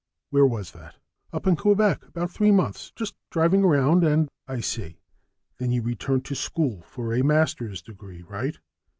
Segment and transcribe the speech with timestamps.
[0.31, 0.95] Where was that?"
[1.31, 2.03] "Up in Quebec.
[2.07, 2.89] About three months.
[2.95, 4.97] Just driving around and" "I see.
[5.59, 8.57] Then you returned to school for a master's degree, right?